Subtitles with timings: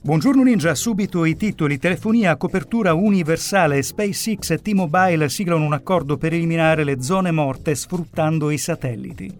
[0.00, 1.78] Buongiorno Ninja, subito i titoli.
[1.78, 3.82] Telefonia a copertura universale.
[3.82, 9.32] SpaceX e T-Mobile siglano un accordo per eliminare le zone morte sfruttando i satelliti.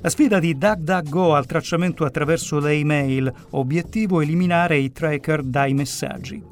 [0.00, 6.42] La sfida di DuckDuckGo al tracciamento attraverso le email, obiettivo eliminare i tracker dai messaggi.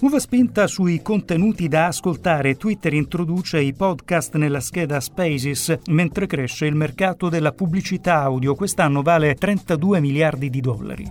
[0.00, 2.56] Nuova spinta sui contenuti da ascoltare.
[2.56, 8.54] Twitter introduce i podcast nella scheda Spaces, mentre cresce il mercato della pubblicità audio.
[8.54, 11.08] Quest'anno vale 32 miliardi di dollari.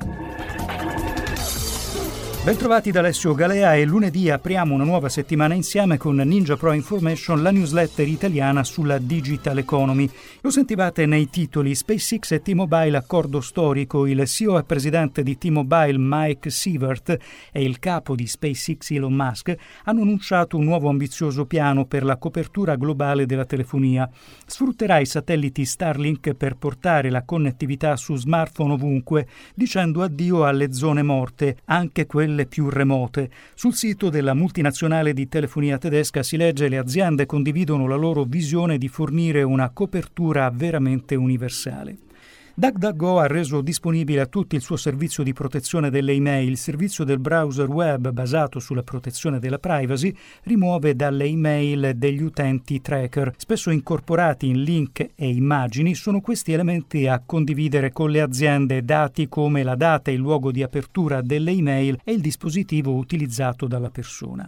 [2.44, 7.42] Bentrovati da Alessio Galea e lunedì apriamo una nuova settimana insieme con Ninja Pro Information,
[7.42, 10.10] la newsletter italiana sulla digital economy.
[10.42, 14.06] Lo sentivate nei titoli SpaceX e T-Mobile accordo storico.
[14.06, 17.18] Il CEO e presidente di T-Mobile Mike Sievert
[17.50, 19.56] e il capo di SpaceX Elon Musk
[19.86, 24.10] hanno annunciato un nuovo ambizioso piano per la copertura globale della telefonia.
[24.46, 31.04] Sfrutterà i satelliti Starlink per portare la connettività su smartphone ovunque, dicendo addio alle zone
[31.04, 33.30] morte, anche quelle quelle più remote.
[33.54, 38.80] Sul sito della multinazionale di telefonia tedesca si legge le aziende condividono la loro visione
[38.80, 41.98] di fornire una copertura veramente universale.
[42.56, 46.50] DuckDuckGo ha reso disponibile a tutti il suo servizio di protezione delle email.
[46.50, 52.80] Il servizio del browser web basato sulla protezione della privacy rimuove dalle email degli utenti
[52.80, 53.34] tracker.
[53.38, 59.28] Spesso incorporati in link e immagini, sono questi elementi a condividere con le aziende dati
[59.28, 63.90] come la data e il luogo di apertura delle email e il dispositivo utilizzato dalla
[63.90, 64.48] persona.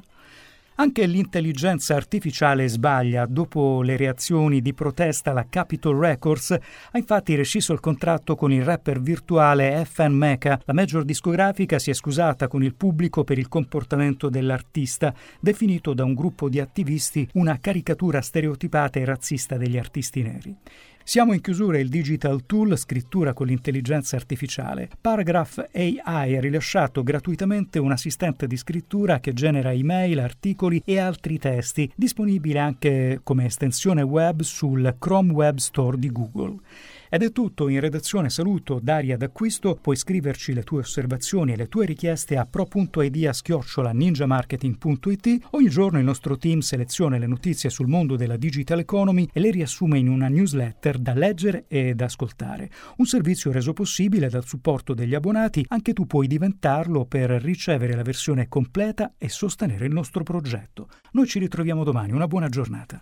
[0.77, 3.25] Anche l'intelligenza artificiale sbaglia.
[3.25, 8.61] Dopo le reazioni di protesta, la Capitol Records ha infatti rescisso il contratto con il
[8.61, 10.59] rapper virtuale FN Mecha.
[10.65, 16.03] La major discografica si è scusata con il pubblico per il comportamento dell'artista, definito da
[16.03, 20.57] un gruppo di attivisti una caricatura stereotipata e razzista degli artisti neri.
[21.07, 24.89] Siamo in chiusura il Digital Tool Scrittura con l'intelligenza artificiale.
[24.99, 31.37] Paragraph AI ha rilasciato gratuitamente un assistente di scrittura che genera email, articoli e altri
[31.37, 36.57] testi, disponibile anche come estensione web sul Chrome Web Store di Google.
[37.15, 41.69] Ed è tutto, in redazione saluto Daria D'Acquisto, puoi scriverci le tue osservazioni e le
[41.69, 45.45] tue richieste a pro.idea-ninjamarketing.it.
[45.51, 49.51] Ogni giorno il nostro team seleziona le notizie sul mondo della digital economy e le
[49.51, 52.69] riassume in una newsletter da leggere e da ascoltare.
[52.97, 58.03] Un servizio reso possibile dal supporto degli abbonati, anche tu puoi diventarlo per ricevere la
[58.03, 60.89] versione completa e sostenere il nostro progetto.
[61.11, 63.01] Noi ci ritroviamo domani, una buona giornata.